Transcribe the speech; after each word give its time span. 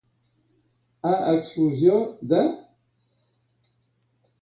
A 1.09 1.11
exclusió 1.35 2.01
de. 2.35 2.43